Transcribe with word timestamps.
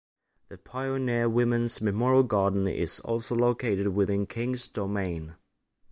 The 0.47 0.57
Pioneer 0.57 1.29
Women's 1.29 1.79
Memorial 1.79 2.23
Garden 2.23 2.65
is 2.67 3.01
also 3.01 3.35
located 3.35 3.89
within 3.89 4.25
Kings 4.25 4.67
Domain. 4.67 5.35